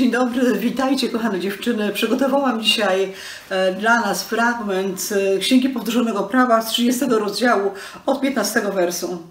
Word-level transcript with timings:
Dzień 0.00 0.10
dobry, 0.10 0.58
witajcie 0.58 1.08
kochane 1.08 1.40
dziewczyny. 1.40 1.92
Przygotowałam 1.92 2.62
dzisiaj 2.62 3.12
e, 3.50 3.74
dla 3.74 4.00
nas 4.00 4.24
fragment 4.24 5.08
e, 5.12 5.38
Księgi 5.38 5.68
Powtórzonego 5.68 6.22
Prawa 6.22 6.62
z 6.62 6.70
30 6.70 7.04
rozdziału 7.08 7.70
od 8.06 8.20
15 8.20 8.60
wersu. 8.60 9.22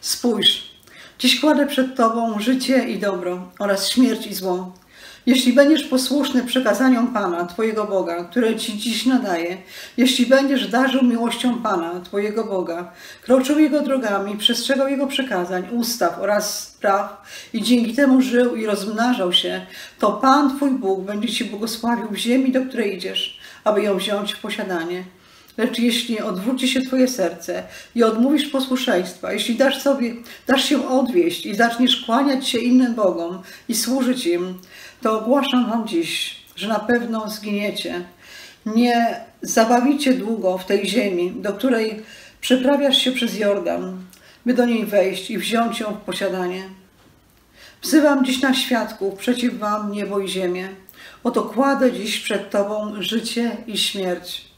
Spójrz, 0.00 0.70
dziś 1.18 1.40
kładę 1.40 1.66
przed 1.66 1.96
Tobą 1.96 2.40
życie 2.40 2.88
i 2.88 2.98
dobro 2.98 3.48
oraz 3.58 3.88
śmierć 3.88 4.26
i 4.26 4.34
zło. 4.34 4.72
Jeśli 5.26 5.52
będziesz 5.52 5.84
posłuszny 5.84 6.42
przekazaniom 6.44 7.12
Pana, 7.12 7.46
Twojego 7.46 7.84
Boga, 7.84 8.24
które 8.24 8.56
Ci 8.56 8.78
dziś 8.78 9.06
nadaje, 9.06 9.56
jeśli 9.96 10.26
będziesz 10.26 10.68
darzył 10.68 11.04
miłością 11.04 11.62
Pana, 11.62 12.00
Twojego 12.00 12.44
Boga, 12.44 12.92
kroczył 13.22 13.58
Jego 13.58 13.80
drogami, 13.80 14.36
przestrzegał 14.36 14.88
Jego 14.88 15.06
przykazań, 15.06 15.68
ustaw 15.72 16.18
oraz 16.18 16.76
praw 16.80 17.22
i 17.52 17.62
dzięki 17.62 17.94
temu 17.94 18.22
żył 18.22 18.56
i 18.56 18.66
rozmnażał 18.66 19.32
się, 19.32 19.66
to 19.98 20.12
Pan, 20.12 20.56
Twój 20.56 20.70
Bóg, 20.70 21.00
będzie 21.04 21.28
Ci 21.28 21.44
błogosławił 21.44 22.08
w 22.10 22.16
ziemi, 22.16 22.52
do 22.52 22.62
której 22.62 22.96
idziesz, 22.96 23.38
aby 23.64 23.82
ją 23.82 23.96
wziąć 23.96 24.32
w 24.32 24.40
posiadanie. 24.40 25.04
Lecz 25.56 25.78
jeśli 25.78 26.20
odwróci 26.20 26.68
się 26.68 26.80
Twoje 26.80 27.08
serce 27.08 27.62
i 27.94 28.02
odmówisz 28.02 28.46
posłuszeństwa, 28.46 29.32
jeśli 29.32 29.54
dasz 29.54 29.82
sobie, 29.82 30.14
dasz 30.46 30.64
się 30.64 30.88
odwieść 30.88 31.46
i 31.46 31.54
zaczniesz 31.54 32.04
kłaniać 32.06 32.48
się 32.48 32.58
innym 32.58 32.94
Bogom 32.94 33.42
i 33.68 33.74
służyć 33.74 34.26
im, 34.26 34.58
to 35.02 35.20
ogłaszam 35.20 35.70
Wam 35.70 35.88
dziś, 35.88 36.36
że 36.56 36.68
na 36.68 36.78
pewno 36.78 37.30
zginiecie. 37.30 38.04
Nie 38.66 39.20
zabawicie 39.42 40.14
długo 40.14 40.58
w 40.58 40.66
tej 40.66 40.88
ziemi, 40.88 41.32
do 41.36 41.52
której 41.52 42.02
przeprawiasz 42.40 42.98
się 42.98 43.12
przez 43.12 43.38
Jordan, 43.38 43.98
by 44.46 44.54
do 44.54 44.64
niej 44.64 44.86
wejść 44.86 45.30
i 45.30 45.38
wziąć 45.38 45.80
ją 45.80 45.94
w 45.94 46.00
posiadanie. 46.00 46.62
Wzywam 47.82 48.24
dziś 48.24 48.42
na 48.42 48.54
świadków 48.54 49.14
przeciw 49.14 49.58
Wam 49.58 49.92
niebo 49.92 50.20
i 50.20 50.28
ziemię. 50.28 50.68
Oto 51.24 51.42
kładę 51.42 51.92
dziś 51.92 52.20
przed 52.20 52.50
Tobą 52.50 53.02
życie 53.02 53.56
i 53.66 53.78
śmierć, 53.78 54.51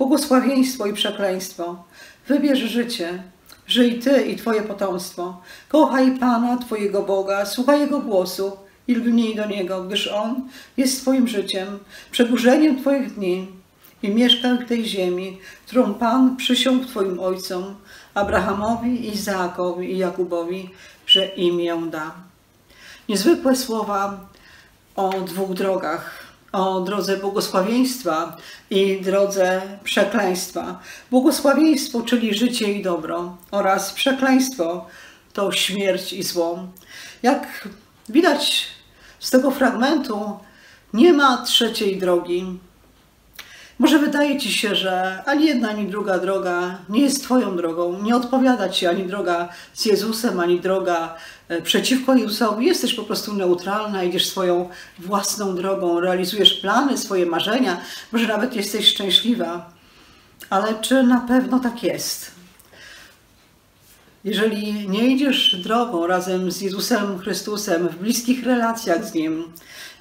błogosławieństwo 0.00 0.86
i 0.86 0.92
przekleństwo. 0.92 1.84
Wybierz 2.28 2.58
życie, 2.58 3.22
żyj 3.66 3.98
Ty 3.98 4.22
i 4.22 4.36
Twoje 4.36 4.62
potomstwo. 4.62 5.40
Kochaj 5.68 6.18
Pana, 6.18 6.56
Twojego 6.56 7.02
Boga, 7.02 7.46
słuchaj 7.46 7.80
Jego 7.80 8.00
głosu 8.00 8.56
i 8.88 8.94
lgnij 8.94 9.36
do 9.36 9.46
Niego, 9.46 9.84
gdyż 9.84 10.08
On 10.08 10.48
jest 10.76 11.02
Twoim 11.02 11.28
życiem, 11.28 11.78
przedłużeniem 12.10 12.80
Twoich 12.80 13.14
dni 13.14 13.48
i 14.02 14.08
mieszkaj 14.08 14.58
w 14.58 14.68
tej 14.68 14.84
ziemi, 14.84 15.38
którą 15.66 15.94
Pan 15.94 16.36
przysiągł 16.36 16.86
Twoim 16.86 17.20
ojcom, 17.20 17.74
Abrahamowi, 18.14 19.08
Izaakowi 19.08 19.92
i 19.92 19.98
Jakubowi, 19.98 20.70
że 21.06 21.26
im 21.26 21.60
ją 21.60 21.90
da. 21.90 22.14
Niezwykłe 23.08 23.56
słowa 23.56 24.20
o 24.96 25.10
dwóch 25.10 25.54
drogach. 25.54 26.19
O 26.52 26.80
drodze 26.80 27.16
błogosławieństwa 27.16 28.36
i 28.70 29.00
drodze 29.00 29.62
przekleństwa. 29.84 30.80
Błogosławieństwo, 31.10 32.02
czyli 32.02 32.34
życie 32.34 32.72
i 32.72 32.82
dobro, 32.82 33.36
oraz 33.50 33.92
przekleństwo 33.92 34.86
to 35.32 35.52
śmierć 35.52 36.12
i 36.12 36.22
zło. 36.22 36.58
Jak 37.22 37.68
widać 38.08 38.68
z 39.20 39.30
tego 39.30 39.50
fragmentu, 39.50 40.38
nie 40.92 41.12
ma 41.12 41.42
trzeciej 41.42 41.98
drogi. 41.98 42.58
Może 43.80 43.98
wydaje 43.98 44.38
ci 44.38 44.52
się, 44.52 44.74
że 44.74 45.22
ani 45.26 45.46
jedna, 45.46 45.68
ani 45.68 45.86
druga 45.86 46.18
droga 46.18 46.78
nie 46.88 47.00
jest 47.00 47.22
Twoją 47.22 47.56
drogą. 47.56 48.02
Nie 48.02 48.16
odpowiada 48.16 48.68
Ci 48.68 48.86
ani 48.86 49.06
droga 49.06 49.48
z 49.74 49.84
Jezusem, 49.84 50.40
ani 50.40 50.60
droga 50.60 51.16
e, 51.48 51.62
przeciwko 51.62 52.14
Jezusowi. 52.14 52.66
Jesteś 52.66 52.94
po 52.94 53.02
prostu 53.02 53.34
neutralna, 53.34 54.04
idziesz 54.04 54.26
swoją 54.26 54.68
własną 54.98 55.54
drogą, 55.54 56.00
realizujesz 56.00 56.52
plany, 56.52 56.98
swoje 56.98 57.26
marzenia, 57.26 57.80
może 58.12 58.26
nawet 58.26 58.56
jesteś 58.56 58.88
szczęśliwa. 58.88 59.70
Ale 60.50 60.74
czy 60.74 61.02
na 61.02 61.20
pewno 61.20 61.60
tak 61.60 61.82
jest? 61.82 62.30
Jeżeli 64.24 64.88
nie 64.88 65.06
idziesz 65.06 65.56
drogą 65.64 66.06
razem 66.06 66.50
z 66.50 66.60
Jezusem 66.60 67.18
Chrystusem, 67.18 67.88
w 67.88 67.96
bliskich 67.96 68.44
relacjach 68.44 69.04
z 69.04 69.14
Nim, 69.14 69.52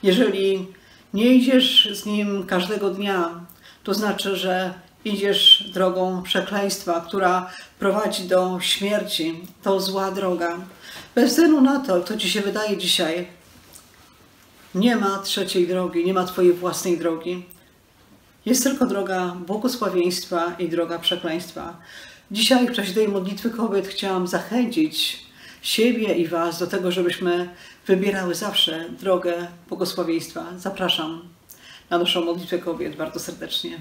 jeżeli 0.04 0.68
nie 1.14 1.36
idziesz 1.36 1.90
z 1.94 2.06
Nim 2.06 2.46
każdego 2.46 2.90
dnia, 2.90 3.49
to 3.84 3.94
znaczy, 3.94 4.36
że 4.36 4.74
idziesz 5.06 5.70
drogą 5.74 6.24
przekleństwa, 6.24 7.06
która 7.08 7.50
prowadzi 7.80 8.24
do 8.24 8.60
śmierci. 8.62 9.42
To 9.64 9.80
zła 9.80 10.12
droga. 10.12 10.58
Bez 11.16 11.30
względu 11.30 11.62
na 11.62 11.80
to, 11.80 12.04
co 12.04 12.18
ci 12.18 12.30
się 12.30 12.42
wydaje 12.42 12.78
dzisiaj, 12.78 13.28
nie 14.76 14.96
ma 14.96 15.20
trzeciej 15.20 15.68
drogi, 15.68 16.06
nie 16.06 16.14
ma 16.14 16.24
twojej 16.24 16.54
własnej 16.54 16.98
drogi. 16.98 17.46
Jest 18.46 18.64
tylko 18.64 18.86
droga 18.86 19.36
błogosławieństwa 19.48 20.54
i 20.60 20.70
droga 20.70 21.00
przekleństwa. 21.00 21.78
Dzisiaj 22.32 22.68
w 22.68 22.72
czasie 22.72 22.94
tej 22.94 23.08
modlitwy 23.08 23.50
kobiet 23.50 23.88
chciałam 23.88 24.28
zachęcić 24.28 25.26
siebie 25.62 26.14
i 26.14 26.28
Was 26.28 26.60
do 26.60 26.68
tego, 26.68 26.92
żebyśmy 26.92 27.50
wybierały 27.88 28.36
zawsze 28.36 28.90
drogę 28.90 29.48
błogosławieństwa. 29.70 30.46
Zapraszam 30.58 31.22
na 31.90 31.98
naszą 31.98 32.26
modlitwę 32.26 32.60
kobiet 32.60 32.96
bardzo 32.96 33.20
serdecznie. 33.20 33.80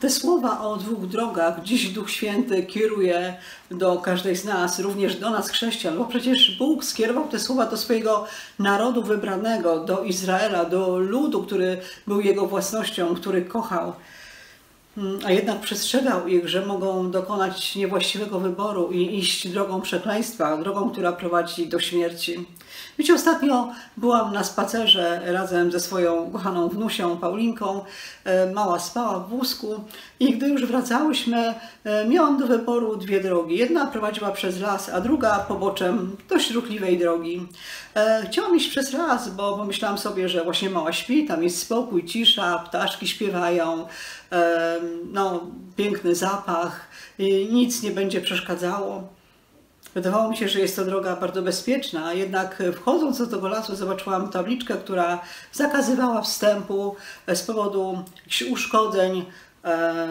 Te 0.00 0.10
słowa 0.10 0.60
o 0.60 0.76
dwóch 0.76 1.06
drogach 1.06 1.62
dziś 1.62 1.88
Duch 1.88 2.10
Święty 2.10 2.62
kieruje 2.62 3.36
do 3.70 3.96
każdej 3.96 4.36
z 4.36 4.44
nas, 4.44 4.78
również 4.78 5.16
do 5.16 5.30
nas 5.30 5.50
chrześcijan, 5.50 5.98
bo 5.98 6.04
przecież 6.04 6.58
Bóg 6.58 6.84
skierował 6.84 7.28
te 7.28 7.38
słowa 7.38 7.66
do 7.66 7.76
swojego 7.76 8.26
narodu 8.58 9.02
wybranego, 9.02 9.84
do 9.84 10.02
Izraela, 10.02 10.64
do 10.64 10.98
ludu, 10.98 11.42
który 11.42 11.80
był 12.06 12.20
jego 12.20 12.46
własnością, 12.46 13.14
który 13.14 13.44
kochał. 13.44 13.92
Mm, 14.98 15.18
a 15.24 15.30
jednak 15.32 15.60
przestrzegał 15.60 16.28
ich, 16.28 16.48
że 16.48 16.66
mogą 16.66 17.10
dokonać 17.10 17.76
niewłaściwego 17.76 18.40
wyboru 18.40 18.92
i 18.92 19.18
iść 19.18 19.48
drogą 19.48 19.80
przekleństwa, 19.80 20.56
drogą, 20.56 20.90
która 20.90 21.12
prowadzi 21.12 21.68
do 21.68 21.80
śmierci. 21.80 22.46
Wiecie, 22.98 23.14
ostatnio 23.14 23.72
byłam 23.96 24.32
na 24.32 24.44
spacerze 24.44 25.22
razem 25.24 25.72
ze 25.72 25.80
swoją 25.80 26.30
kochaną 26.30 26.68
wnusią 26.68 27.16
Paulinką. 27.16 27.84
E, 28.24 28.52
mała 28.52 28.78
spała 28.78 29.20
w 29.20 29.28
wózku 29.28 29.84
i 30.20 30.36
gdy 30.36 30.48
już 30.48 30.66
wracałyśmy, 30.66 31.54
e, 31.84 32.08
miałam 32.08 32.38
do 32.38 32.46
wyboru 32.46 32.96
dwie 32.96 33.20
drogi. 33.20 33.58
Jedna 33.58 33.86
prowadziła 33.86 34.30
przez 34.30 34.60
las, 34.60 34.88
a 34.88 35.00
druga 35.00 35.38
poboczem 35.38 36.16
dość 36.28 36.50
ruchliwej 36.50 36.98
drogi. 36.98 37.46
E, 37.94 38.26
chciałam 38.26 38.56
iść 38.56 38.70
przez 38.70 38.92
las, 38.92 39.28
bo 39.28 39.56
pomyślałam 39.58 39.98
sobie, 39.98 40.28
że 40.28 40.44
właśnie 40.44 40.70
mała 40.70 40.92
śpi, 40.92 41.26
tam 41.26 41.42
jest 41.42 41.58
spokój, 41.58 42.04
cisza, 42.04 42.58
ptaszki 42.58 43.08
śpiewają, 43.08 43.86
no, 45.12 45.46
piękny 45.76 46.14
zapach, 46.14 46.88
nic 47.50 47.82
nie 47.82 47.90
będzie 47.90 48.20
przeszkadzało. 48.20 49.18
Wydawało 49.94 50.30
mi 50.30 50.36
się, 50.36 50.48
że 50.48 50.60
jest 50.60 50.76
to 50.76 50.84
droga 50.84 51.16
bardzo 51.16 51.42
bezpieczna, 51.42 52.06
a 52.06 52.12
jednak 52.12 52.62
wchodząc 52.74 53.18
do 53.18 53.26
tego 53.26 53.48
lasu 53.48 53.76
zobaczyłam 53.76 54.30
tabliczkę, 54.30 54.74
która 54.74 55.20
zakazywała 55.52 56.22
wstępu 56.22 56.96
z 57.34 57.42
powodu 57.42 58.02
uszkodzeń 58.50 59.24
e, 59.64 60.06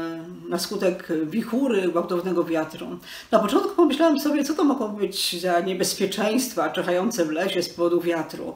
na 0.50 0.60
skutek 0.60 1.08
wichury, 1.26 1.88
gwałtownego 1.88 2.44
wiatru. 2.44 2.88
Na 3.32 3.40
początku 3.40 3.76
pomyślałam 3.76 4.20
sobie, 4.20 4.44
co 4.44 4.54
to 4.54 4.64
mogą 4.64 4.88
być 4.88 5.42
za 5.42 5.60
niebezpieczeństwa 5.60 6.70
czekające 6.70 7.26
w 7.26 7.32
lesie 7.32 7.64
z 7.64 7.70
powodu 7.70 8.02
wiatru. 8.02 8.56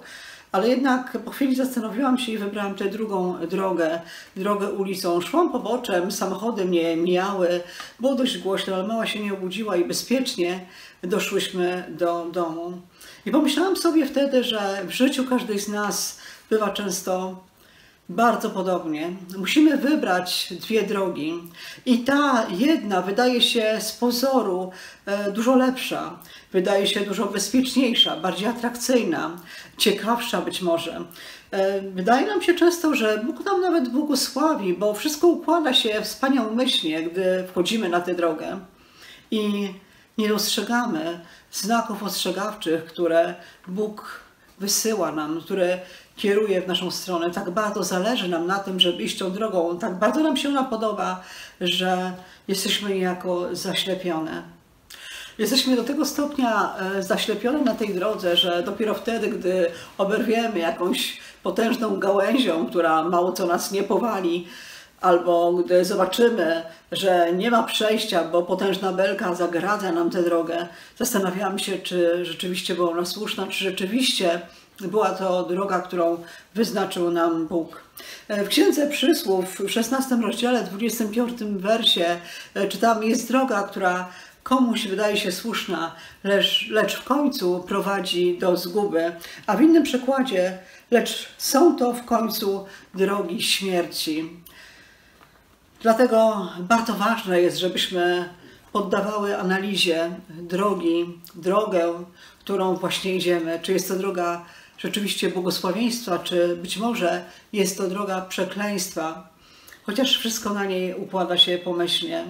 Ale 0.52 0.70
jednak 0.70 1.18
po 1.26 1.32
chwili 1.32 1.56
zastanowiłam 1.56 2.18
się 2.18 2.32
i 2.32 2.38
wybrałam 2.38 2.76
tę 2.76 2.90
drugą 2.90 3.48
drogę, 3.48 4.02
drogę 4.36 4.72
ulicą. 4.72 5.22
Szłam 5.22 5.52
poboczem, 5.52 6.12
samochody 6.12 6.66
mnie 6.66 6.98
mijały, 6.98 7.62
było 8.00 8.16
dość 8.16 8.38
głośno, 8.38 8.76
ale 8.76 8.88
mała 8.88 9.06
się 9.08 9.20
nie 9.20 9.34
obudziła 9.34 9.76
i 9.76 9.86
bezpiecznie 9.86 10.66
doszłyśmy 11.04 11.84
do 11.90 12.26
domu. 12.26 12.82
I 13.26 13.32
pomyślałam 13.32 13.78
sobie 13.78 14.06
wtedy, 14.06 14.44
że 14.44 14.86
w 14.88 14.92
życiu 14.92 15.26
każdej 15.26 15.60
z 15.60 15.68
nas 15.68 16.20
bywa 16.50 16.70
często 16.70 17.36
bardzo 18.10 18.50
podobnie. 18.50 19.10
Musimy 19.38 19.78
wybrać 19.78 20.54
dwie 20.62 20.84
drogi. 20.84 21.34
I 21.86 22.00
ta 22.00 22.48
jedna 22.50 23.02
wydaje 23.02 23.42
się 23.42 23.78
z 23.82 23.92
pozoru 23.92 24.72
e, 25.06 25.32
dużo 25.32 25.56
lepsza, 25.56 26.20
wydaje 26.52 26.88
się 26.88 27.00
dużo 27.00 27.26
bezpieczniejsza, 27.26 28.16
bardziej 28.16 28.48
atrakcyjna, 28.48 29.38
ciekawsza 29.78 30.42
być 30.42 30.62
może. 30.62 31.06
E, 31.52 31.82
wydaje 31.82 32.28
nam 32.28 32.42
się 32.42 32.54
często, 32.54 32.96
że 32.96 33.24
Bóg 33.26 33.46
nam 33.46 33.62
nawet 33.62 33.90
błogosławi, 33.90 34.74
bo 34.74 34.94
wszystko 34.94 35.28
układa 35.28 35.74
się 35.74 36.02
wspaniałomyślnie, 36.02 37.04
gdy 37.04 37.44
wchodzimy 37.48 37.90
na 37.90 38.02
tę 38.02 38.16
drogę. 38.16 38.60
I 39.32 39.74
nie 40.18 40.30
dostrzegamy 40.30 41.20
znaków 41.52 42.04
ostrzegawczych, 42.04 42.86
które 42.86 43.36
Bóg 43.68 44.22
wysyła 44.60 45.12
nam, 45.12 45.42
które 45.42 45.80
kieruje 46.22 46.62
w 46.62 46.68
naszą 46.68 46.92
stronę. 46.92 47.32
Tak 47.32 47.50
bardzo 47.50 47.84
zależy 47.84 48.28
nam 48.28 48.48
na 48.48 48.60
tym, 48.60 48.80
żeby 48.80 49.04
iść 49.04 49.18
tą 49.18 49.32
drogą. 49.32 49.78
Tak 49.80 50.00
bardzo 50.00 50.24
nam 50.24 50.38
się 50.38 50.50
ona 50.50 50.64
podoba, 50.64 51.24
że 51.62 52.12
jesteśmy 52.48 52.90
niejako 52.96 53.56
zaślepione. 53.56 54.44
Jesteśmy 55.38 55.76
do 55.76 55.84
tego 55.84 56.06
stopnia 56.06 56.76
e, 56.98 57.04
zaślepione 57.04 57.62
na 57.62 57.74
tej 57.74 57.94
drodze, 57.94 58.38
że 58.38 58.64
dopiero 58.64 58.94
wtedy, 58.94 59.28
gdy 59.28 59.68
oberwiemy 59.98 60.60
jakąś 60.60 61.18
potężną 61.44 62.00
gałęzią, 62.00 62.66
która 62.66 63.04
mało 63.04 63.32
co 63.32 63.46
nas 63.46 63.72
nie 63.72 63.84
powali, 63.84 64.48
albo 65.02 65.54
gdy 65.54 65.86
zobaczymy, 65.86 66.64
że 66.92 67.34
nie 67.34 67.52
ma 67.52 67.64
przejścia, 67.64 68.24
bo 68.24 68.44
potężna 68.44 68.94
belka 68.94 69.36
zagradza 69.36 69.92
nam 69.92 70.10
tę 70.10 70.24
drogę, 70.24 70.68
zastanawiamy 70.98 71.60
się, 71.60 71.78
czy 71.78 72.26
rzeczywiście 72.26 72.76
była 72.76 72.92
ona 72.92 73.06
słuszna, 73.06 73.48
czy 73.48 73.64
rzeczywiście 73.64 74.42
była 74.80 75.10
to 75.10 75.44
droga, 75.44 75.80
którą 75.80 76.24
wyznaczył 76.56 77.12
nam 77.12 77.48
Bóg. 77.48 77.84
W 78.30 78.48
Księdze 78.48 78.88
Przysłów 78.88 79.60
w 79.60 79.70
16 79.70 80.16
rozdziale, 80.16 80.64
25 80.64 81.44
wersie 81.44 82.18
e, 82.54 82.68
czytamy, 82.68 83.06
jest 83.06 83.28
droga, 83.28 83.64
która 83.64 84.10
komuś 84.44 84.88
wydaje 84.88 85.18
się 85.18 85.32
słuszna, 85.32 85.96
lecz, 86.24 86.68
lecz 86.70 86.96
w 86.96 87.04
końcu 87.04 87.64
prowadzi 87.68 88.38
do 88.38 88.58
zguby. 88.58 89.12
A 89.48 89.58
w 89.58 89.62
innym 89.62 89.84
przekładzie, 89.84 90.58
lecz 90.92 91.28
są 91.38 91.76
to 91.76 91.94
w 91.94 92.06
końcu 92.06 92.66
drogi 92.96 93.44
śmierci. 93.44 94.30
Dlatego 95.82 96.50
bardzo 96.60 96.94
ważne 96.94 97.42
jest, 97.42 97.58
żebyśmy 97.58 98.30
poddawały 98.72 99.38
analizie 99.38 100.12
drogi, 100.30 101.20
drogę, 101.36 102.04
którą 102.40 102.76
właśnie 102.76 103.16
idziemy. 103.16 103.60
Czy 103.62 103.74
jest 103.74 103.88
to 103.88 103.96
droga 103.96 104.46
rzeczywiście 104.84 105.30
błogosławieństwa, 105.30 106.20
czy 106.20 106.56
być 106.56 106.78
może 106.78 107.26
jest 107.54 107.78
to 107.78 107.88
droga 107.88 108.22
przekleństwa, 108.22 109.30
chociaż 109.84 110.18
wszystko 110.18 110.54
na 110.54 110.66
niej 110.66 110.96
układa 110.96 111.38
się 111.38 111.58
pomyślnie. 111.58 112.26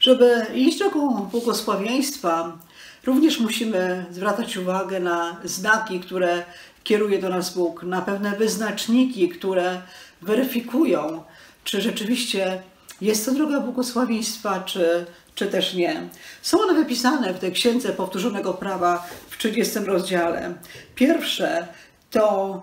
Żeby 0.00 0.46
iść 0.54 0.78
drogą 0.78 1.14
błogosławieństwa, 1.24 2.58
również 3.06 3.40
musimy 3.40 4.06
zwracać 4.10 4.56
uwagę 4.56 5.00
na 5.00 5.36
znaki, 5.44 6.00
które 6.00 6.44
kieruje 6.84 7.18
do 7.18 7.28
nas 7.28 7.54
Bóg, 7.54 7.82
na 7.82 8.02
pewne 8.02 8.36
wyznaczniki, 8.36 9.28
które 9.28 9.82
weryfikują, 10.22 11.22
czy 11.64 11.80
rzeczywiście 11.80 12.62
jest 13.02 13.26
to 13.26 13.32
droga 13.32 13.60
błogosławieństwa, 13.60 14.60
czy, 14.60 15.06
czy 15.34 15.46
też 15.46 15.74
nie. 15.74 16.08
Są 16.42 16.60
one 16.60 16.74
wypisane 16.74 17.34
w 17.34 17.38
tej 17.38 17.52
księdze 17.52 17.92
powtórzonego 17.92 18.54
prawa 18.54 19.06
w 19.30 19.38
30 19.38 19.78
rozdziale. 19.78 20.54
Pierwsze 20.94 21.68
to 22.10 22.62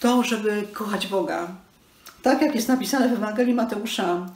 to, 0.00 0.22
żeby 0.22 0.62
kochać 0.72 1.06
Boga. 1.06 1.48
Tak 2.22 2.42
jak 2.42 2.54
jest 2.54 2.68
napisane 2.68 3.08
w 3.08 3.12
Ewangelii 3.12 3.54
Mateusza, 3.54 4.26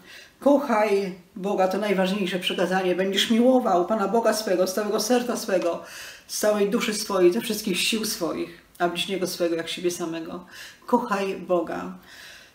kochaj 0.41 1.15
Boga, 1.37 1.69
to 1.69 1.79
najważniejsze 1.79 2.39
przekazanie. 2.39 2.95
Będziesz 2.95 3.31
miłował 3.31 3.87
Pana 3.87 4.09
Boga 4.09 4.33
swego, 4.33 4.67
z 4.67 4.75
całego 4.75 5.01
serca 5.01 5.37
swego, 5.37 5.83
z 6.27 6.39
całej 6.39 6.71
duszy 6.71 6.95
swojej, 6.95 7.33
ze 7.33 7.41
wszystkich 7.41 7.81
sił 7.81 8.05
swoich, 8.05 8.63
a 8.79 8.89
bliźniego 8.89 9.27
swego 9.27 9.57
jak 9.57 9.69
siebie 9.69 9.91
samego. 9.91 10.47
Kochaj 10.87 11.37
Boga. 11.37 11.93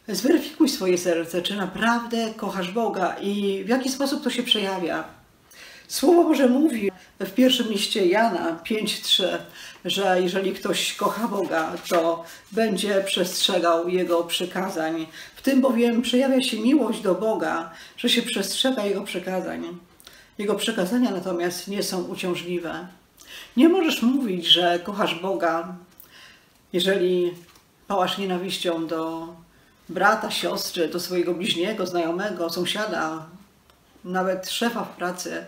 Zweryfikuj 0.08 0.70
swoje 0.70 0.98
serce, 0.98 1.42
czy 1.42 1.56
naprawdę 1.56 2.34
kochasz 2.38 2.72
Boga 2.72 3.16
i 3.22 3.64
w 3.64 3.70
jaki 3.70 3.90
sposób 3.90 4.24
to 4.24 4.30
się 4.30 4.44
przejawia. 4.44 5.04
Słowo 5.88 6.24
Boże 6.24 6.48
mówi 6.48 6.92
w 7.20 7.32
pierwszym 7.32 7.68
liście 7.68 8.06
Jana 8.06 8.60
5:3, 8.64 9.24
że 9.86 10.22
jeżeli 10.22 10.54
ktoś 10.54 10.94
kocha 10.94 11.28
Boga, 11.28 11.74
to 11.90 12.24
będzie 12.52 13.04
przestrzegał 13.06 13.90
Jego 13.90 14.24
przykazań. 14.24 15.08
W 15.36 15.42
tym 15.42 15.62
bowiem 15.62 16.02
przejawia 16.02 16.42
się 16.42 16.60
miłość 16.60 17.02
do 17.02 17.16
Boga, 17.16 17.72
że 17.98 18.10
się 18.10 18.22
przestrzega 18.22 18.86
Jego 18.86 19.02
przykazań. 19.02 19.78
Jego 20.38 20.56
przekazania 20.56 21.12
natomiast 21.12 21.68
nie 21.68 21.84
są 21.84 22.04
uciążliwe. 22.04 22.88
Nie 23.58 23.70
możesz 23.70 24.02
mówić, 24.02 24.46
że 24.46 24.80
kochasz 24.80 25.16
Boga, 25.16 25.76
jeżeli 26.74 27.34
pałasz 27.88 28.18
nienawiścią 28.18 28.88
do 28.88 29.28
brata, 29.90 30.32
siostry, 30.32 30.88
do 30.88 31.00
swojego 31.00 31.34
bliźniego, 31.34 31.86
znajomego, 31.86 32.50
sąsiada, 32.50 33.26
nawet 34.06 34.50
szefa 34.50 34.84
w 34.84 34.96
pracy. 34.96 35.46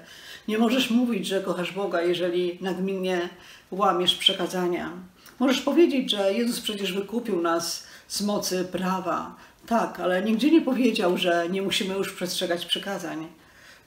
Nie 0.47 0.57
możesz 0.57 0.89
mówić, 0.89 1.27
że 1.27 1.41
kochasz 1.41 1.71
Boga, 1.71 2.01
jeżeli 2.01 2.57
nagminnie 2.61 3.29
łamiesz 3.71 4.15
przekazania. 4.15 4.91
Możesz 5.39 5.61
powiedzieć, 5.61 6.11
że 6.11 6.33
Jezus 6.33 6.61
przecież 6.61 6.93
wykupił 6.93 7.41
nas 7.41 7.83
z 8.07 8.21
mocy 8.21 8.65
prawa. 8.71 9.35
Tak, 9.67 9.99
ale 9.99 10.23
nigdzie 10.23 10.51
nie 10.51 10.61
powiedział, 10.61 11.17
że 11.17 11.49
nie 11.49 11.61
musimy 11.61 11.93
już 11.93 12.13
przestrzegać 12.13 12.65
przekazań. 12.65 13.27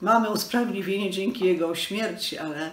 Mamy 0.00 0.30
usprawiedliwienie 0.30 1.10
dzięki 1.10 1.44
Jego 1.44 1.74
śmierci, 1.74 2.38
ale 2.38 2.70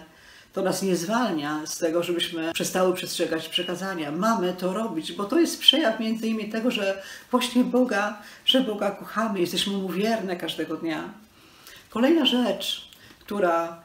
to 0.56 0.62
nas 0.62 0.82
nie 0.82 0.96
zwalnia 0.96 1.66
z 1.66 1.78
tego, 1.78 2.02
żebyśmy 2.02 2.52
przestały 2.52 2.94
przestrzegać 2.94 3.48
przekazania. 3.48 4.12
Mamy 4.12 4.52
to 4.52 4.72
robić, 4.72 5.12
bo 5.12 5.24
to 5.24 5.40
jest 5.40 5.60
przejaw 5.60 6.00
między 6.00 6.26
innymi 6.26 6.50
tego, 6.50 6.70
że 6.70 7.02
właśnie 7.30 7.64
Boga, 7.64 8.18
że 8.44 8.60
Boga 8.60 8.90
kochamy, 8.90 9.40
jesteśmy 9.40 9.72
Mu 9.72 9.88
wierne 9.88 10.36
każdego 10.36 10.76
dnia. 10.76 11.10
Kolejna 11.90 12.26
rzecz, 12.26 12.90
która 13.20 13.82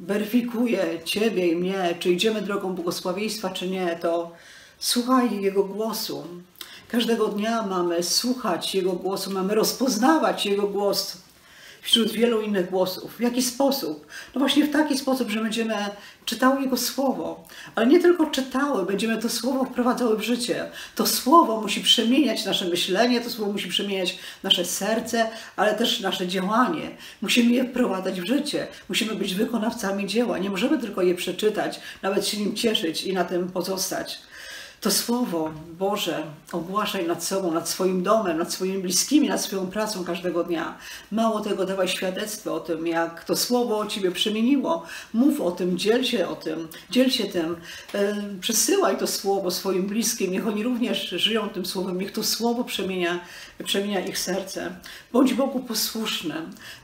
weryfikuje 0.00 0.84
Ciebie 1.04 1.48
i 1.48 1.56
mnie, 1.56 1.94
czy 1.98 2.10
idziemy 2.10 2.42
drogą 2.42 2.74
błogosławieństwa, 2.74 3.50
czy 3.50 3.68
nie, 3.68 3.96
to 3.96 4.32
słuchaj 4.78 5.40
Jego 5.40 5.64
głosu. 5.64 6.26
Każdego 6.88 7.28
dnia 7.28 7.62
mamy 7.62 8.02
słuchać 8.02 8.74
Jego 8.74 8.92
głosu, 8.92 9.30
mamy 9.30 9.54
rozpoznawać 9.54 10.46
Jego 10.46 10.66
głos 10.66 11.16
wśród 11.82 12.12
wielu 12.12 12.40
innych 12.40 12.70
głosów. 12.70 13.16
W 13.16 13.20
jaki 13.20 13.42
sposób? 13.42 14.06
No 14.34 14.38
właśnie 14.38 14.64
w 14.64 14.72
taki 14.72 14.98
sposób, 14.98 15.30
że 15.30 15.42
będziemy 15.42 15.74
czytały 16.24 16.62
Jego 16.62 16.76
Słowo, 16.76 17.44
ale 17.74 17.86
nie 17.86 18.00
tylko 18.00 18.26
czytały, 18.26 18.86
będziemy 18.86 19.18
to 19.18 19.28
Słowo 19.28 19.64
wprowadzały 19.64 20.16
w 20.16 20.22
życie. 20.22 20.70
To 20.94 21.06
Słowo 21.06 21.60
musi 21.60 21.80
przemieniać 21.80 22.44
nasze 22.44 22.64
myślenie, 22.64 23.20
to 23.20 23.30
Słowo 23.30 23.52
musi 23.52 23.68
przemieniać 23.68 24.18
nasze 24.42 24.64
serce, 24.64 25.30
ale 25.56 25.74
też 25.74 26.00
nasze 26.00 26.28
działanie. 26.28 26.90
Musimy 27.22 27.52
je 27.52 27.64
wprowadzać 27.64 28.20
w 28.20 28.24
życie, 28.26 28.66
musimy 28.88 29.14
być 29.14 29.34
wykonawcami 29.34 30.06
dzieła. 30.06 30.38
Nie 30.38 30.50
możemy 30.50 30.78
tylko 30.78 31.02
je 31.02 31.14
przeczytać, 31.14 31.80
nawet 32.02 32.26
się 32.26 32.38
nim 32.38 32.56
cieszyć 32.56 33.04
i 33.04 33.12
na 33.12 33.24
tym 33.24 33.50
pozostać. 33.50 34.18
To 34.80 34.90
Słowo 34.90 35.52
Boże 35.78 36.26
ogłaszaj 36.52 37.06
nad 37.06 37.24
sobą, 37.24 37.52
nad 37.52 37.68
swoim 37.68 38.02
domem, 38.02 38.38
nad 38.38 38.52
swoimi 38.52 38.82
bliskimi, 38.82 39.28
nad 39.28 39.40
swoją 39.40 39.66
pracą 39.66 40.04
każdego 40.04 40.44
dnia. 40.44 40.78
Mało 41.12 41.40
tego, 41.40 41.66
dawaj 41.66 41.88
świadectwo 41.88 42.54
o 42.54 42.60
tym, 42.60 42.86
jak 42.86 43.24
to 43.24 43.36
Słowo 43.36 43.86
Ciebie 43.86 44.10
przemieniło. 44.10 44.84
Mów 45.14 45.40
o 45.40 45.50
tym, 45.50 45.78
dziel 45.78 46.04
się 46.04 46.28
o 46.28 46.36
tym, 46.36 46.68
dziel 46.90 47.10
się 47.10 47.24
tym. 47.24 47.56
Przesyłaj 48.40 48.98
to 48.98 49.06
Słowo 49.06 49.50
swoim 49.50 49.86
bliskim, 49.86 50.32
niech 50.32 50.46
oni 50.46 50.62
również 50.62 51.10
żyją 51.10 51.48
tym 51.48 51.66
Słowem, 51.66 51.98
niech 51.98 52.12
to 52.12 52.24
Słowo 52.24 52.64
przemienia, 52.64 53.20
przemienia 53.64 54.00
ich 54.00 54.18
serce. 54.18 54.74
Bądź 55.12 55.34
Bogu 55.34 55.60
posłuszny. 55.60 56.34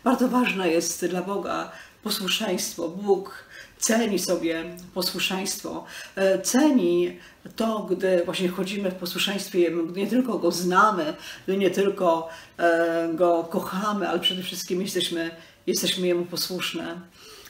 Bardzo 0.04 0.28
ważne 0.28 0.68
jest 0.68 1.06
dla 1.06 1.22
Boga 1.22 1.70
posłuszeństwo. 2.02 2.88
Bóg 2.88 3.45
ceni 3.78 4.18
sobie 4.18 4.64
posłuszeństwo, 4.94 5.84
e, 6.16 6.38
ceni 6.38 7.16
to, 7.56 7.86
gdy 7.90 8.22
właśnie 8.24 8.48
chodzimy 8.48 8.90
w 8.90 8.94
posłuszeństwie, 8.94 9.70
gdy 9.70 10.00
nie 10.00 10.06
tylko 10.06 10.38
Go 10.38 10.50
znamy, 10.50 11.14
nie 11.48 11.70
tylko 11.70 12.28
e, 12.58 13.08
Go 13.14 13.44
kochamy, 13.44 14.08
ale 14.08 14.18
przede 14.20 14.42
wszystkim 14.42 14.82
jesteśmy, 14.82 15.30
jesteśmy 15.66 16.06
Jemu 16.06 16.24
posłuszne. 16.24 17.00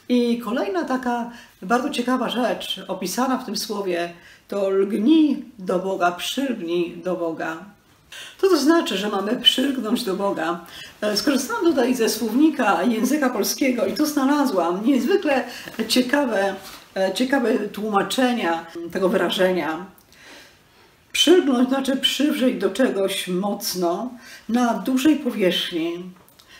I 0.08 0.38
kolejna 0.38 0.84
taka 0.84 1.30
bardzo 1.62 1.90
ciekawa 1.90 2.28
rzecz 2.28 2.80
opisana 2.88 3.38
w 3.38 3.46
tym 3.46 3.56
słowie 3.56 4.12
to 4.48 4.70
lgnij 4.70 5.44
do 5.58 5.78
Boga, 5.78 6.12
przylgnij 6.12 6.96
do 6.96 7.16
Boga. 7.16 7.75
Co 8.38 8.48
to 8.48 8.56
znaczy, 8.56 8.96
że 8.96 9.08
mamy 9.08 9.36
przylgnąć 9.36 10.04
do 10.04 10.14
Boga? 10.14 10.64
E, 11.00 11.16
skorzystałam 11.16 11.64
tutaj 11.64 11.94
ze 11.94 12.08
słownika 12.08 12.82
języka 12.82 13.30
polskiego 13.30 13.86
i 13.86 13.94
tu 13.94 14.06
znalazłam 14.06 14.86
niezwykle 14.86 15.44
ciekawe, 15.88 16.54
e, 16.96 17.14
ciekawe 17.14 17.58
tłumaczenia 17.58 18.66
tego 18.92 19.08
wyrażenia. 19.08 19.86
Przylgnąć 21.12 21.68
znaczy 21.68 21.96
przywrzeć 21.96 22.58
do 22.58 22.70
czegoś 22.70 23.28
mocno 23.28 24.10
na 24.48 24.74
dużej 24.74 25.16
powierzchni, 25.16 26.10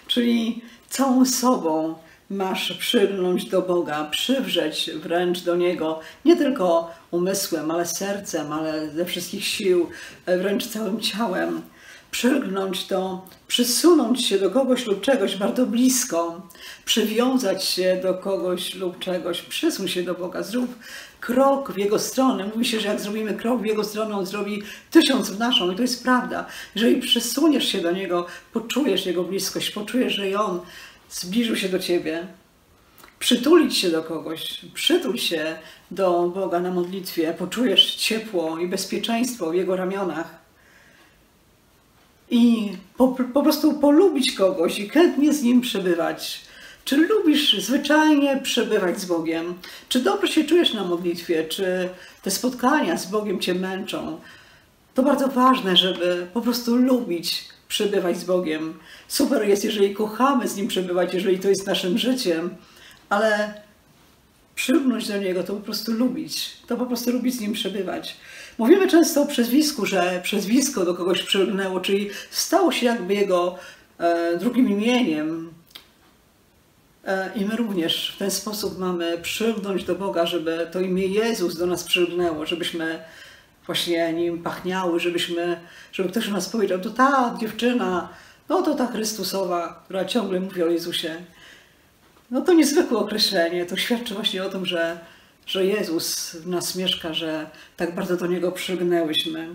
czyli 0.07 0.63
całą 0.89 1.25
sobą 1.25 1.95
masz 2.31 2.73
przylgnąć 2.73 3.45
do 3.45 3.63
Boga, 3.63 4.05
przywrzeć 4.11 4.91
wręcz 4.95 5.41
do 5.41 5.57
Niego, 5.57 6.01
nie 6.25 6.37
tylko 6.37 6.91
umysłem, 7.11 7.71
ale 7.71 7.87
sercem, 7.87 8.53
ale 8.53 8.91
ze 8.91 9.05
wszystkich 9.05 9.45
sił, 9.45 9.91
wręcz 10.27 10.67
całym 10.67 11.01
ciałem. 11.01 11.63
Przylgnąć 12.11 12.87
to, 12.87 13.27
przysunąć 13.49 14.27
się 14.27 14.39
do 14.39 14.51
kogoś 14.51 14.87
lub 14.87 15.01
czegoś 15.01 15.37
bardzo 15.37 15.67
blisko, 15.67 16.43
przywiązać 16.85 17.65
się 17.65 18.01
do 18.03 18.15
kogoś 18.15 18.75
lub 18.75 18.99
czegoś, 18.99 19.43
przysuń 19.43 19.89
się 19.89 20.03
do 20.03 20.15
Boga, 20.15 20.43
zrób 20.43 20.75
krok 21.21 21.73
w 21.73 21.79
Jego 21.79 21.99
stronę. 21.99 22.51
Mówi 22.55 22.65
się, 22.65 22.81
że 22.81 22.89
jak 22.89 23.01
zrobimy 23.01 23.35
krok 23.35 23.63
w 23.63 23.65
Jego 23.65 23.85
stronę, 23.85 24.17
On 24.17 24.27
zrobi 24.27 24.63
tysiąc 24.91 25.31
w 25.31 25.39
naszą 25.39 25.71
i 25.71 25.77
to 25.77 25.83
jest 25.83 26.03
prawda. 26.03 26.47
Jeżeli 26.75 27.01
przysuniesz 27.01 27.69
się 27.69 27.81
do 27.81 27.93
Niego, 27.93 28.27
poczujesz 28.53 29.07
Jego 29.07 29.25
bliskość, 29.25 29.71
poczujesz, 29.71 30.15
że 30.15 30.41
On 30.41 30.61
zbliżył 31.11 31.57
się 31.57 31.69
do 31.69 31.79
Ciebie. 31.79 32.27
przytulić 33.19 33.77
się 33.77 33.91
do 33.91 34.03
kogoś, 34.03 34.61
przytul 34.75 35.17
się 35.17 35.59
do 35.91 36.29
Boga 36.29 36.61
na 36.61 36.71
modlitwie, 36.71 37.35
poczujesz 37.39 37.95
ciepło 37.95 38.59
i 38.59 38.69
bezpieczeństwo 38.69 39.51
w 39.51 39.55
Jego 39.55 39.77
ramionach. 39.77 40.35
I 42.31 42.73
po, 42.97 43.09
po 43.09 43.43
prostu 43.43 43.75
polubić 43.75 44.33
kogoś 44.33 44.79
i 44.79 44.89
chętnie 44.89 45.33
z 45.33 45.43
Nim 45.43 45.61
przebywać. 45.61 46.41
Czy 46.85 46.97
lubisz 46.97 47.63
zwyczajnie 47.63 48.41
przebywać 48.43 49.01
z 49.01 49.05
Bogiem? 49.05 49.55
Czy 49.89 50.01
dobrze 50.01 50.33
się 50.33 50.45
czujesz 50.45 50.75
na 50.75 50.85
modlitwie? 50.85 51.45
Czy 51.45 51.89
te 52.23 52.31
spotkania 52.31 52.97
z 52.97 53.07
Bogiem 53.07 53.41
Cię 53.41 53.55
męczą? 53.55 54.21
To 54.95 55.03
bardzo 55.03 55.29
ważne, 55.29 55.77
żeby 55.77 56.27
po 56.35 56.41
prostu 56.41 56.77
lubić 56.77 57.45
przebywać 57.69 58.19
z 58.19 58.25
Bogiem. 58.25 58.79
Super 59.09 59.49
jest, 59.49 59.65
jeżeli 59.65 59.95
kochamy 59.95 60.49
z 60.49 60.57
Nim 60.57 60.69
przebywać, 60.69 61.15
jeżeli 61.15 61.39
to 61.39 61.49
jest 61.49 61.67
naszym 61.67 61.99
życiem, 61.99 62.51
ale 63.09 63.55
przylgnąć 64.55 65.09
do 65.09 65.17
Niego 65.17 65.43
to 65.45 65.53
po 65.53 65.61
prostu 65.61 65.93
lubić, 65.93 66.57
to 66.67 66.77
po 66.77 66.87
prostu 66.87 67.13
lubić 67.13 67.35
z 67.35 67.41
Nim 67.41 67.53
przebywać. 67.53 68.17
Mówimy 68.59 68.89
często 68.89 69.23
o 69.23 69.27
przezwisku, 69.27 69.87
że 69.87 70.21
przezwisko 70.23 70.85
do 70.85 70.95
kogoś 70.95 71.23
przylgnęło, 71.23 71.81
czyli 71.81 72.11
stało 72.31 72.73
się 72.73 72.87
jakby 72.87 73.15
Jego 73.15 73.59
e, 73.99 74.37
drugim 74.39 74.69
imieniem. 74.69 75.51
E, 77.05 77.31
I 77.37 77.45
my 77.45 77.57
również 77.57 78.13
w 78.15 78.19
ten 78.19 78.31
sposób 78.31 78.79
mamy 78.79 79.19
przylgnąć 79.19 79.85
do 79.85 79.95
Boga, 79.95 80.27
żeby 80.27 80.69
to 80.73 80.81
imię 80.81 81.07
Jezus 81.07 81.57
do 81.57 81.67
nas 81.67 81.85
przylgnęło, 81.85 82.47
żebyśmy 82.47 83.03
właśnie 83.67 84.13
nim 84.13 84.43
pachniały, 84.43 85.01
żebyśmy, 85.01 85.61
żeby 85.93 86.09
ktoś 86.09 86.29
o 86.29 86.33
nas 86.33 86.49
powiedział, 86.49 86.79
to 86.81 86.91
ta 86.91 87.37
dziewczyna, 87.41 88.09
no 88.49 88.63
to 88.63 88.75
ta 88.75 88.87
Chrystusowa, 88.87 89.83
która 89.85 90.05
ciągle 90.05 90.41
mówi 90.41 90.63
o 90.63 90.67
Jezusie. 90.67 91.17
No 92.31 92.41
to 92.41 92.53
niezwykłe 92.53 92.99
określenie, 92.99 93.67
to 93.67 93.77
świadczy 93.77 94.15
właśnie 94.15 94.45
o 94.45 94.49
tym, 94.49 94.67
że, 94.67 94.99
że 95.47 95.67
Jezus 95.67 96.31
w 96.31 96.49
nas 96.49 96.77
mieszka, 96.77 97.15
że 97.15 97.51
tak 97.77 97.95
bardzo 97.95 98.17
do 98.17 98.27
Niego 98.27 98.53
przygnęłyśmy. 98.53 99.49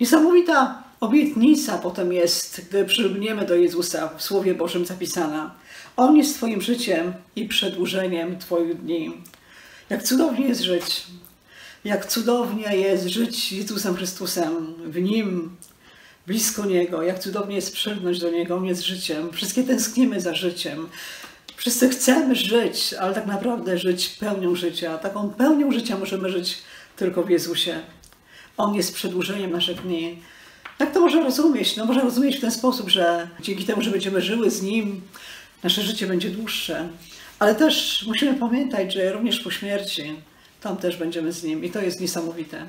Niesamowita 0.00 0.82
obietnica 1.00 1.78
potem 1.78 2.12
jest, 2.12 2.68
gdy 2.68 2.84
przylgniemy 2.84 3.46
do 3.46 3.54
Jezusa 3.54 4.10
w 4.16 4.22
Słowie 4.22 4.54
Bożym 4.54 4.86
zapisana. 4.86 5.54
On 5.96 6.16
jest 6.16 6.36
Twoim 6.36 6.60
życiem 6.60 7.12
i 7.36 7.48
przedłużeniem 7.48 8.38
Twoich 8.38 8.82
dni. 8.82 9.12
Jak 9.90 10.02
cudownie 10.02 10.48
jest 10.48 10.60
żyć. 10.60 11.06
Jak 11.84 12.06
cudownie 12.06 12.76
jest 12.76 13.06
żyć 13.06 13.52
Jezusem 13.52 13.96
Chrystusem, 13.96 14.74
w 14.86 15.02
Nim, 15.02 15.56
blisko 16.26 16.66
Niego. 16.66 17.02
Jak 17.02 17.18
cudownie 17.18 17.56
jest 17.56 17.72
przylgnąć 17.72 18.18
do 18.18 18.30
Niego. 18.30 18.56
On 18.56 18.64
jest 18.64 18.82
życiem. 18.82 19.32
Wszystkie 19.32 19.62
tęsknimy 19.62 20.20
za 20.20 20.34
życiem. 20.34 20.88
Wszyscy 21.56 21.88
chcemy 21.88 22.34
żyć, 22.34 22.94
ale 22.94 23.14
tak 23.14 23.26
naprawdę 23.26 23.78
żyć 23.78 24.08
pełnią 24.08 24.54
życia. 24.54 24.98
Taką 24.98 25.30
pełnią 25.30 25.72
życia 25.72 25.98
możemy 25.98 26.30
żyć 26.30 26.58
tylko 26.96 27.22
w 27.22 27.30
Jezusie. 27.30 27.80
On 28.56 28.74
jest 28.74 28.94
przedłużeniem 28.94 29.50
naszych 29.50 29.82
dni. 29.82 30.18
Jak 30.78 30.92
to 30.92 31.00
można 31.00 31.20
rozumieć? 31.20 31.76
No 31.76 31.84
można 31.84 32.02
rozumieć 32.02 32.36
w 32.36 32.40
ten 32.40 32.50
sposób, 32.50 32.88
że 32.88 33.28
dzięki 33.40 33.64
temu, 33.64 33.82
że 33.82 33.90
będziemy 33.90 34.22
żyły 34.22 34.50
z 34.50 34.62
Nim, 34.62 35.00
nasze 35.62 35.82
życie 35.82 36.06
będzie 36.06 36.30
dłuższe. 36.30 36.88
Ale 37.38 37.54
też 37.54 38.04
musimy 38.06 38.34
pamiętać, 38.34 38.94
że 38.94 39.12
również 39.12 39.40
po 39.40 39.50
śmierci 39.50 40.16
tam 40.60 40.76
też 40.76 40.96
będziemy 40.96 41.32
z 41.32 41.42
Nim 41.42 41.64
i 41.64 41.70
to 41.70 41.80
jest 41.80 42.00
niesamowite. 42.00 42.66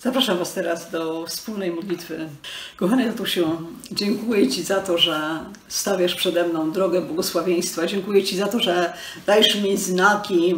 Zapraszam 0.00 0.38
Was 0.38 0.52
teraz 0.52 0.90
do 0.90 1.26
wspólnej 1.26 1.70
modlitwy. 1.70 2.28
Kochany 2.76 3.10
Tatusiu, 3.12 3.46
dziękuję 3.92 4.48
Ci 4.48 4.62
za 4.62 4.80
to, 4.80 4.98
że 4.98 5.40
stawiasz 5.68 6.14
przede 6.14 6.44
mną 6.44 6.72
drogę 6.72 7.00
błogosławieństwa. 7.00 7.86
Dziękuję 7.86 8.24
Ci 8.24 8.36
za 8.36 8.46
to, 8.46 8.60
że 8.60 8.92
dajesz 9.26 9.54
mi 9.54 9.76
znaki, 9.76 10.54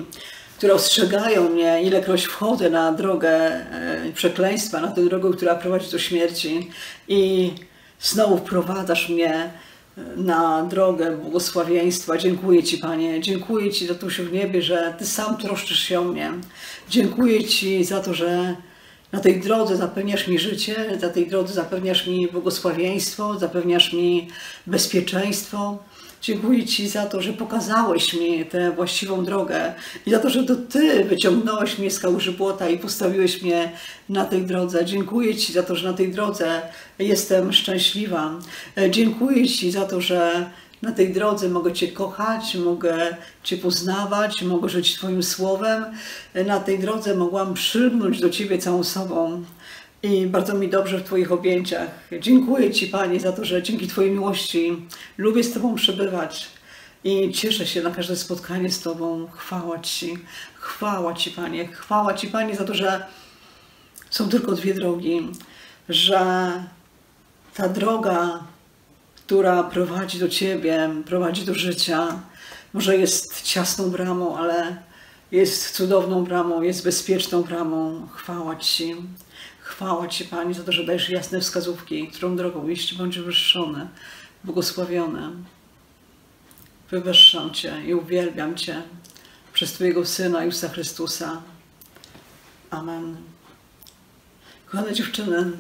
które 0.57 0.75
ostrzegają 0.75 1.49
mnie, 1.49 1.83
ilekroć 1.83 2.25
wchodzę 2.25 2.71
na 2.71 2.93
drogę 2.93 3.31
e, 3.31 4.13
przekleństwa, 4.15 4.81
na 4.81 4.89
tę 4.89 5.05
drogę, 5.05 5.31
która 5.37 5.55
prowadzi 5.55 5.91
do 5.91 5.99
śmierci 5.99 6.71
i 7.09 7.53
znowu 8.01 8.39
wprowadzasz 8.39 9.09
mnie 9.09 9.51
na 10.17 10.63
drogę 10.63 11.17
błogosławieństwa. 11.17 12.19
Dziękuję 12.19 12.63
Ci, 12.63 12.79
Panie. 12.79 13.21
Dziękuję 13.21 13.71
Ci, 13.71 13.89
Tatusiu 13.89 14.25
w 14.25 14.33
niebie, 14.33 14.63
że 14.63 14.95
Ty 14.99 15.07
sam 15.07 15.37
troszczysz 15.37 15.79
się 15.79 16.01
o 16.01 16.05
mnie. 16.05 16.33
Dziękuję 16.89 17.45
Ci 17.45 17.85
za 17.85 18.01
to, 18.01 18.15
że 18.15 18.57
na 19.13 19.21
tej 19.21 19.41
drodze 19.41 19.77
zapewniasz 19.77 20.29
mi 20.29 20.39
życie, 20.39 20.99
na 21.03 21.09
tej 21.09 21.27
drodze 21.27 21.55
zapewniasz 21.55 22.07
mi 22.07 22.29
błogosławieństwo, 22.29 23.39
zapewniasz 23.39 23.93
mi 23.93 24.29
bezpieczeństwo. 24.67 25.79
Dziękuję 26.23 26.67
Ci 26.67 26.89
za 26.89 27.07
to, 27.07 27.23
że 27.23 27.33
pokazałeś 27.33 28.15
mi 28.15 28.45
tę 28.45 28.71
właściwą 28.71 29.25
drogę 29.25 29.75
i 30.07 30.11
za 30.11 30.19
to, 30.19 30.31
że 30.31 30.45
to 30.45 30.57
Ty 30.57 31.05
wyciągnąłeś 31.05 31.79
mnie 31.79 31.91
z 31.91 32.01
kałuży 32.01 32.33
błota 32.33 32.69
i 32.69 32.79
postawiłeś 32.79 33.43
mnie 33.43 33.73
na 34.09 34.25
tej 34.25 34.43
drodze. 34.43 34.85
Dziękuję 34.85 35.37
Ci 35.37 35.53
za 35.53 35.63
to, 35.63 35.77
że 35.77 35.89
na 35.91 35.97
tej 35.97 36.13
drodze 36.13 36.63
jestem 36.99 37.53
szczęśliwa. 37.53 38.31
Dziękuję 38.91 39.49
Ci 39.49 39.71
za 39.71 39.85
to, 39.85 40.01
że 40.01 40.51
na 40.83 40.93
tej 40.93 41.13
drodze 41.13 41.49
mogę 41.49 41.73
Cię 41.73 41.89
kochać, 41.89 42.55
mogę 42.55 43.17
Cię 43.43 43.57
poznawać, 43.57 44.43
mogę 44.43 44.69
żyć 44.69 44.95
Twoim 44.95 45.23
słowem. 45.23 45.85
Na 46.47 46.61
tej 46.61 46.79
drodze 46.79 47.15
mogłam 47.15 47.55
przylgnąć 47.55 48.21
do 48.21 48.31
Ciebie 48.31 48.59
całą 48.59 48.85
sobą 48.85 49.45
i 50.03 50.27
bardzo 50.27 50.55
mi 50.55 50.69
dobrze 50.69 50.99
w 50.99 51.05
Twoich 51.05 51.33
objęciach. 51.33 51.89
Dziękuję 52.21 52.71
Ci, 52.71 52.87
Panie, 52.87 53.21
za 53.21 53.33
to, 53.33 53.45
że 53.45 53.63
dzięki 53.63 53.87
Twojej 53.87 54.11
miłości 54.11 54.87
lubię 55.19 55.45
z 55.45 55.53
Tobą 55.53 55.75
przebywać 55.75 56.49
i 57.05 57.33
cieszę 57.33 57.67
się 57.67 57.83
na 57.83 57.91
każde 57.91 58.17
spotkanie 58.17 58.71
z 58.71 58.81
Tobą. 58.81 59.27
Chwała 59.33 59.79
Ci, 59.79 60.19
chwała 60.55 61.15
Ci, 61.15 61.31
Panie, 61.31 61.69
chwała 61.69 62.15
Ci, 62.15 62.27
Panie, 62.27 62.57
za 62.57 62.65
to, 62.65 62.75
że 62.75 63.07
są 64.11 64.29
tylko 64.29 64.53
dwie 64.53 64.75
drogi, 64.75 65.29
że 65.89 66.53
ta 67.55 67.69
droga, 67.69 68.41
która 69.31 69.63
prowadzi 69.63 70.19
do 70.19 70.29
Ciebie, 70.29 70.91
prowadzi 71.07 71.45
do 71.45 71.55
życia, 71.55 72.21
może 72.73 72.97
jest 72.97 73.43
ciasną 73.43 73.91
bramą, 73.91 74.39
ale 74.39 74.83
jest 75.33 75.77
cudowną 75.77 76.25
bramą, 76.25 76.63
jest 76.63 76.85
bezpieczną 76.85 77.43
bramą. 77.43 78.09
Chwała 78.15 78.57
Ci. 78.57 78.97
Chwała 79.61 80.09
Ci, 80.09 80.25
Pani, 80.25 80.55
za 80.55 80.63
to, 80.63 80.73
że 80.73 80.85
dajesz 80.85 81.11
jasne 81.11 81.41
wskazówki, 81.41 82.09
którą 82.09 82.37
drogą 82.37 82.69
iść, 82.69 82.95
bądź 82.95 83.19
wywyższone, 83.19 83.89
błogosławione. 84.45 85.31
Wywyższam 86.91 87.51
Cię 87.51 87.75
i 87.87 87.95
uwielbiam 87.95 88.57
Cię 88.57 88.83
przez 89.53 89.73
Twojego 89.73 90.07
Syna 90.07 90.45
Jezusa 90.45 90.69
Chrystusa. 90.69 91.43
Amen. 92.71 93.17
Kochane 94.67 94.95
dziewczyny, 94.95 95.53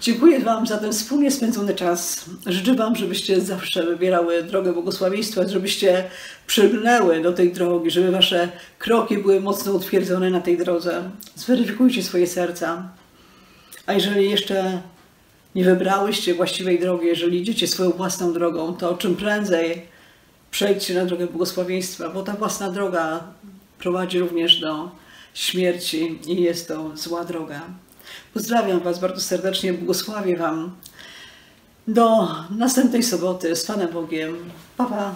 dziękuję 0.00 0.40
Wam 0.40 0.66
za 0.66 0.78
ten 0.78 0.92
wspólnie 0.92 1.30
spędzony 1.30 1.74
czas. 1.74 2.24
Życzę 2.46 2.74
Wam, 2.74 2.96
żebyście 2.96 3.40
zawsze 3.40 3.82
wybierały 3.82 4.42
drogę 4.42 4.72
błogosławieństwa, 4.72 5.48
żebyście 5.48 6.04
przygnęły 6.46 7.22
do 7.22 7.32
tej 7.32 7.52
drogi, 7.52 7.90
żeby 7.90 8.10
Wasze 8.10 8.48
kroki 8.78 9.18
były 9.18 9.40
mocno 9.40 9.72
utwierdzone 9.72 10.30
na 10.30 10.40
tej 10.40 10.58
drodze. 10.58 11.10
Zweryfikujcie 11.36 12.02
swoje 12.02 12.26
serca. 12.26 12.88
A 13.86 13.92
jeżeli 13.92 14.30
jeszcze 14.30 14.82
nie 15.54 15.64
wybrałyście 15.64 16.34
właściwej 16.34 16.80
drogi, 16.80 17.06
jeżeli 17.06 17.40
idziecie 17.40 17.68
swoją 17.68 17.90
własną 17.90 18.32
drogą, 18.32 18.74
to 18.74 18.94
czym 18.96 19.16
prędzej 19.16 19.82
przejdźcie 20.50 20.94
na 20.94 21.04
drogę 21.04 21.26
błogosławieństwa, 21.26 22.08
bo 22.08 22.22
ta 22.22 22.32
własna 22.32 22.70
droga 22.70 23.20
prowadzi 23.78 24.18
również 24.18 24.60
do 24.60 24.90
śmierci 25.34 26.18
i 26.26 26.42
jest 26.42 26.68
to 26.68 26.90
zła 26.96 27.24
droga. 27.24 27.60
Pozdrawiam 28.34 28.80
Was 28.80 28.98
bardzo 28.98 29.20
serdecznie, 29.20 29.72
błogosławię 29.72 30.36
Wam. 30.36 30.76
Do 31.88 32.28
następnej 32.50 33.02
soboty 33.02 33.56
z 33.56 33.66
Panem 33.66 33.92
Bogiem. 33.92 34.36
Pa, 34.76 34.84
pa. 34.86 35.14